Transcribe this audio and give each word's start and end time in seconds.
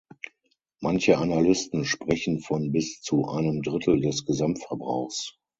Manche 0.79 1.19
Analysten 1.19 1.85
sprechen 1.85 2.39
von 2.39 2.71
bis 2.71 3.01
zu 3.01 3.27
einem 3.29 3.61
Drittel 3.61 3.99
des 4.01 4.25
Gesamtverbrauchs. 4.25 5.37